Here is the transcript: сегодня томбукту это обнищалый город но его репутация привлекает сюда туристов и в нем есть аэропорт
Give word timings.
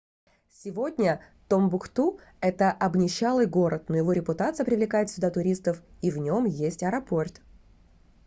сегодня 0.49 1.23
томбукту 1.47 2.19
это 2.39 2.71
обнищалый 2.71 3.45
город 3.45 3.87
но 3.87 3.97
его 3.97 4.13
репутация 4.13 4.65
привлекает 4.65 5.11
сюда 5.11 5.29
туристов 5.29 5.79
и 6.01 6.09
в 6.09 6.17
нем 6.17 6.45
есть 6.45 6.81
аэропорт 6.81 7.39